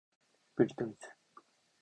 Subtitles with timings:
[0.55, 1.11] クリトリス